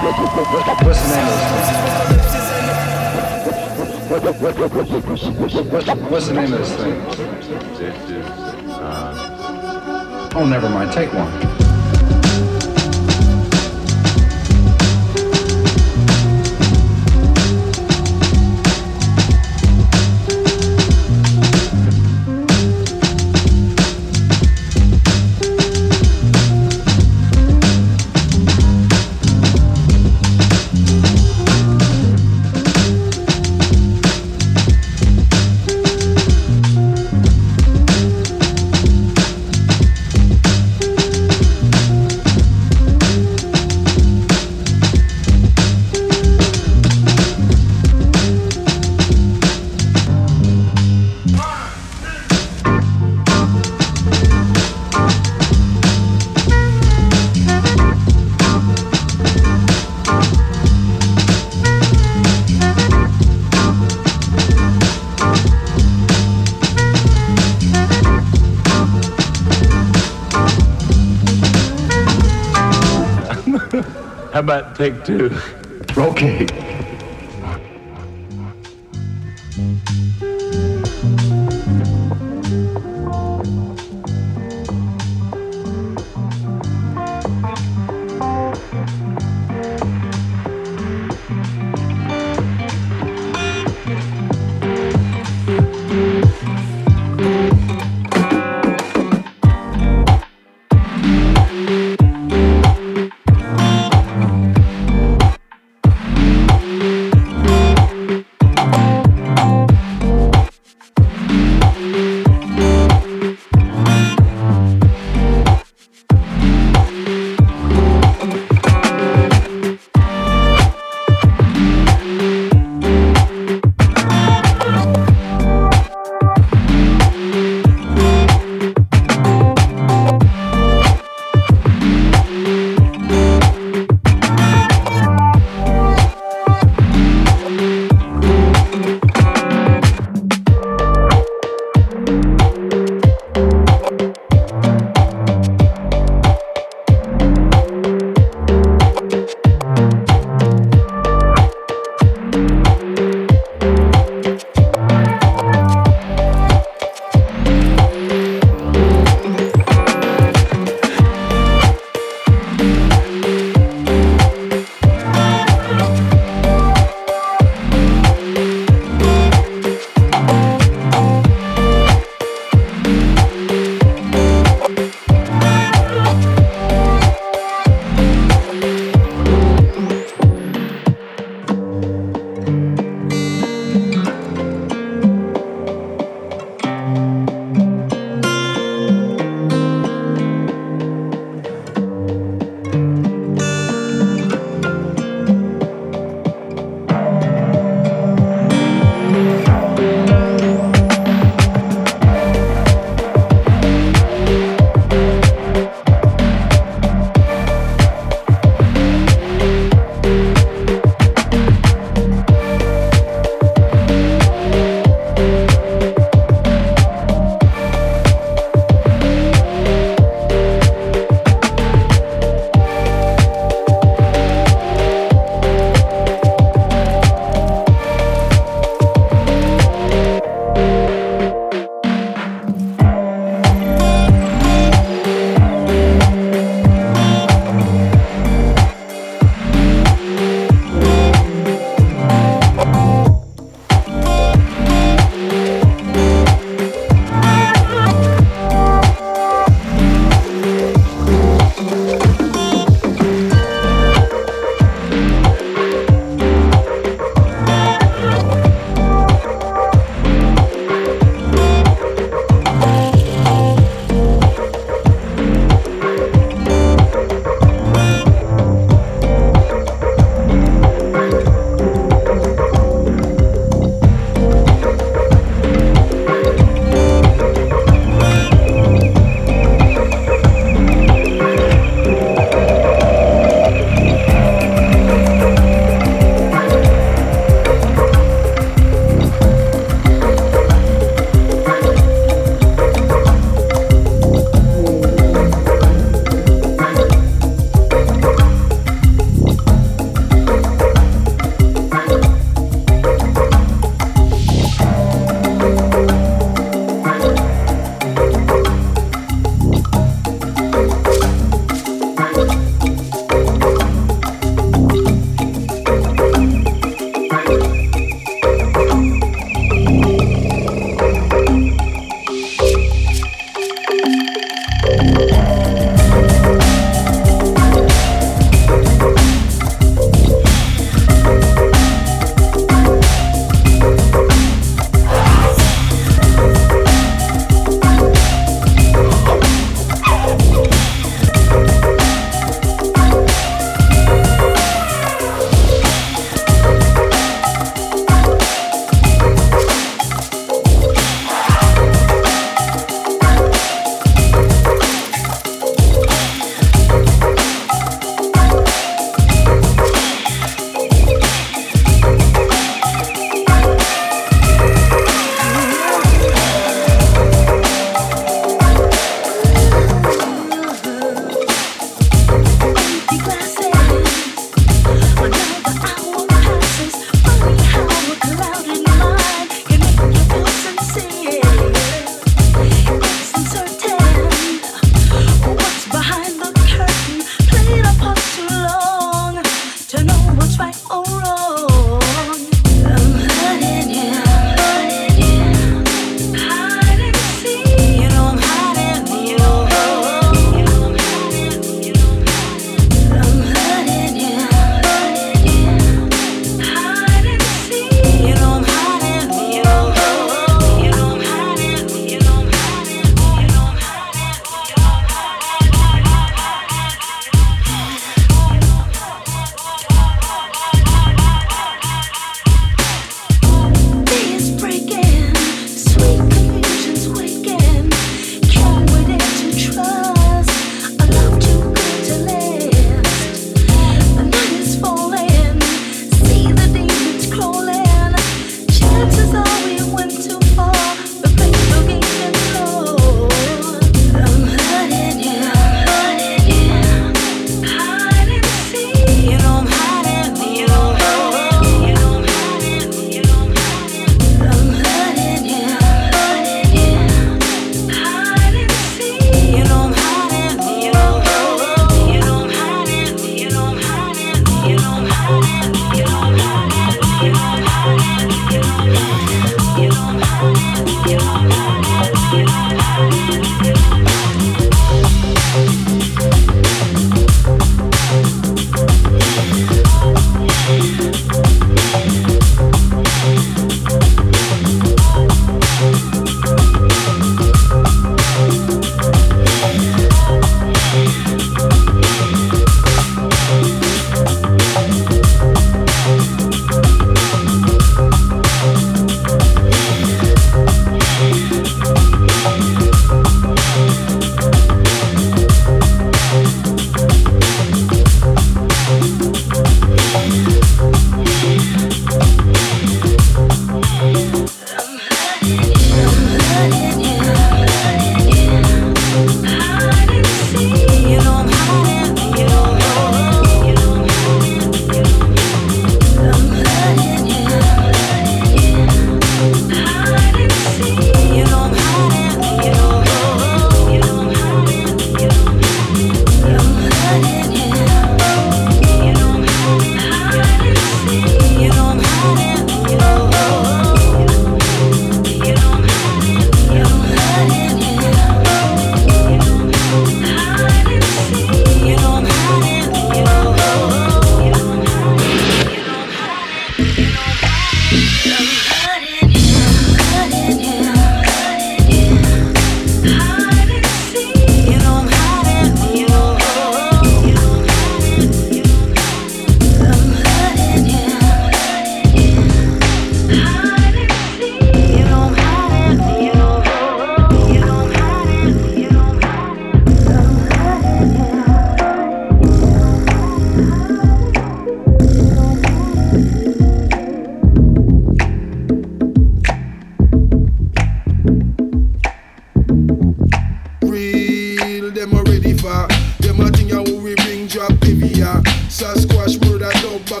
What's 0.00 0.08
the 0.08 1.12
name 1.14 1.28
of 4.72 5.68
this 5.68 5.84
thing? 5.84 6.00
What's 6.10 6.26
the 6.28 6.34
name 6.34 6.52
of 6.54 6.58
this 6.58 6.74
thing? 6.76 6.94
Oh, 10.34 10.46
never 10.48 10.70
mind. 10.70 10.92
Take 10.92 11.12
one. 11.12 11.49
take 74.80 75.04
two. 75.04 75.30
Okay. 75.98 76.69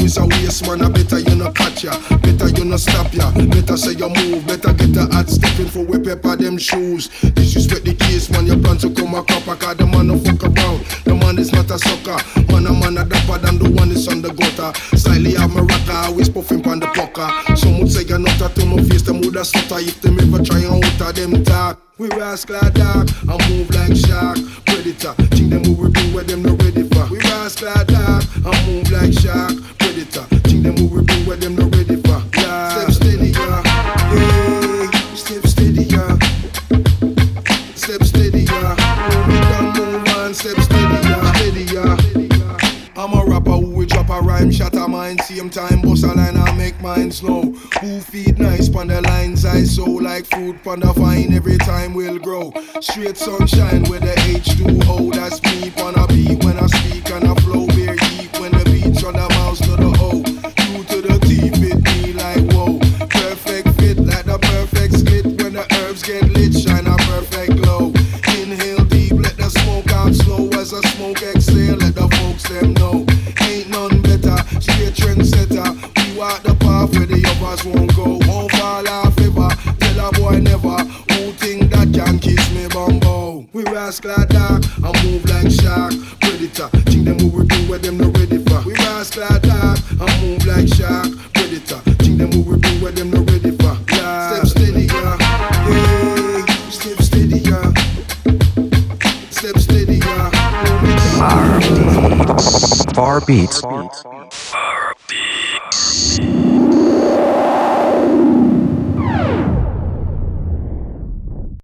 Is 0.00 0.16
a 0.18 0.26
waste 0.26 0.66
man, 0.66 0.82
I 0.82 0.88
better 0.88 1.18
you 1.18 1.34
not 1.36 1.54
catch 1.54 1.84
ya. 1.84 1.92
Better 2.18 2.48
you 2.48 2.64
not 2.64 2.80
stop 2.80 3.12
ya. 3.12 3.30
Better 3.32 3.76
say 3.76 3.92
you 3.92 4.08
move, 4.08 4.46
better 4.46 4.72
get 4.72 4.92
the 4.92 5.08
hot 5.12 5.28
stepping 5.28 5.68
for 5.68 5.84
we 5.84 5.98
pepper 5.98 6.36
them 6.36 6.58
shoes. 6.58 7.08
Disrespect 7.34 7.84
the 7.84 7.94
case, 7.94 8.30
man, 8.30 8.46
you 8.46 8.56
plan 8.56 8.78
to 8.78 8.90
come 8.90 9.14
a 9.14 9.22
copper, 9.22 9.56
cause 9.56 9.76
the 9.76 9.86
man 9.86 10.08
no 10.08 10.18
fuck 10.18 10.42
around. 10.44 10.84
The 11.04 11.14
man 11.14 11.38
is 11.38 11.52
not 11.52 11.70
a 11.70 11.78
sucker. 11.78 12.18
Man, 12.52 12.66
a 12.66 12.72
man 12.72 12.98
a 12.98 13.04
dapper 13.04 13.38
than 13.38 13.58
the 13.58 13.70
one 13.70 13.90
is 13.90 14.08
on 14.08 14.22
the 14.22 14.32
gutter. 14.32 14.72
Slightly 14.96 15.34
have 15.34 15.54
my 15.54 15.60
rocker, 15.60 16.08
always 16.08 16.28
puffing 16.28 16.66
on 16.68 16.80
the 16.80 16.86
pucker. 16.86 17.28
Some 17.56 17.78
would 17.78 17.90
say 17.90 18.02
you're 18.04 18.18
not 18.18 18.40
a 18.40 18.48
to 18.48 18.66
my 18.66 18.82
face, 18.82 19.02
them 19.02 19.20
would 19.20 19.34
have 19.36 19.46
stutter 19.46 19.78
if 19.78 20.00
them 20.00 20.18
ever 20.18 20.42
try 20.44 20.60
and 20.60 20.82
of 20.84 21.14
them 21.14 21.44
talk. 21.44 21.80
We 21.98 22.08
rascal 22.08 22.60
dog, 22.70 23.10
I 23.28 23.48
move 23.48 23.70
like 23.70 23.96
shark, 23.96 24.36
predator. 24.66 25.14
Think 25.32 25.50
them 25.50 25.64
who 25.64 25.72
we 25.74 25.90
bring 25.90 26.12
where 26.12 26.24
them 26.24 26.42
not 26.42 26.62
ready 26.62 26.82
for. 26.88 27.06
We 27.10 27.18
rascal 27.20 27.72
dog, 27.84 28.24
I 28.44 28.66
move 28.66 28.90
like 28.90 29.12
shark, 29.14 29.54
predator. 29.78 29.85
Think 29.96 30.62
them 30.62 30.76
who 30.76 30.88
we 30.88 31.24
where 31.24 31.38
them 31.38 31.56
not 31.56 31.74
ready 31.74 31.96
for. 31.96 32.20
Step 32.34 32.90
steady, 32.90 33.28
yeah. 33.28 33.62
Hey, 34.10 35.16
step 35.16 35.46
steady, 35.46 35.84
yeah. 35.84 36.18
Step 37.74 38.02
steady, 38.02 38.40
yeah. 38.40 38.74
We 39.26 39.40
done 39.40 39.72
move 39.72 40.08
on, 40.18 40.34
step 40.34 40.58
steady, 40.58 41.08
yeah. 41.08 41.32
Steady, 41.32 41.64
yeah. 41.72 42.58
I'm 42.94 43.14
a 43.14 43.24
rapper 43.24 43.52
who 43.52 43.70
will 43.70 43.86
drop 43.86 44.10
a 44.10 44.20
rhyme, 44.20 44.50
shatter 44.50 44.86
mine, 44.86 45.18
same 45.20 45.48
time, 45.48 45.80
bust 45.80 46.04
a 46.04 46.08
line 46.08 46.36
and 46.36 46.58
make 46.58 46.78
mine 46.82 47.10
slow. 47.10 47.44
Who 47.80 48.00
feed 48.00 48.38
nice 48.38 48.68
pon 48.68 48.88
the 48.88 49.00
lines 49.00 49.46
I 49.46 49.62
sow 49.64 49.84
like 49.84 50.26
fruit 50.26 50.62
pon 50.62 50.80
the 50.80 50.92
vine 50.92 51.32
every 51.32 51.56
time 51.56 51.94
we'll 51.94 52.18
grow. 52.18 52.52
Straight 52.80 53.16
sunshine 53.16 53.84
with 53.84 54.02
the 54.02 54.14
H2O, 54.28 55.14
that's 55.14 55.42
me 55.44 55.70
pon 55.70 55.94
a 55.94 56.06
beat 56.08 56.44
when 56.44 56.58
I 56.58 56.66
speak 56.66 57.10
and 57.12 57.28
I 57.28 57.34
shine 66.52 66.86
a 66.86 66.96
perfect 67.08 67.56
glow. 67.62 67.92
Inhale 68.36 68.84
deep, 68.84 69.12
let 69.12 69.36
the 69.36 69.48
smoke 69.50 69.90
out 69.92 70.14
slow 70.14 70.48
as 70.60 70.72
I 70.72 70.80
smoke 70.90 71.22
exhale, 71.22 71.76
let 71.76 71.94
the 71.94 72.08
folks 72.16 72.48
them 72.48 72.74
know. 72.74 73.06
Ain't 73.48 73.70
none 73.70 74.02
better, 74.02 74.38
straight 74.60 74.94
trendsetter. 74.94 75.68
We 75.96 76.18
walk 76.18 76.42
the 76.42 76.54
path 76.54 76.94
where 76.96 77.06
the 77.06 77.24
others 77.26 77.64
won't 77.64 77.94
go. 77.96 78.18
Won't 78.28 78.52
fall 78.52 78.88
off 78.88 79.16
tell 79.96 80.08
a 80.08 80.12
boy 80.12 80.38
never. 80.40 80.78
Who 81.12 81.32
think 81.32 81.70
that 81.72 81.92
can 81.92 82.18
kiss 82.18 82.50
me 82.52 82.68
bumbo? 82.68 83.46
We 83.52 83.64
rascal 83.64 84.26
dog, 84.26 84.64
I 84.84 84.92
move 85.04 85.24
like 85.28 85.50
shark. 85.50 85.92
Predator, 86.20 86.68
think 86.90 87.04
them 87.06 87.18
who 87.18 87.28
we 87.28 87.44
bring 87.46 87.68
where 87.68 87.78
them 87.78 87.98
not 87.98 88.16
ready 88.18 88.38
for. 88.44 88.60
We 88.66 88.74
rascal 88.74 89.40
dog, 89.40 89.78
I 90.00 90.20
move 90.20 90.44
like 90.46 90.68
shark. 90.68 91.08
Predator, 91.34 91.80
think 92.02 92.18
them 92.18 92.32
who 92.32 92.42
we 92.42 92.58
bring 92.58 92.80
where 92.80 92.92
them 92.92 93.10
not 93.10 93.25
Far 102.94 103.20
beats. 103.20 103.60
Beats. 103.60 104.02
Beats. 104.02 104.15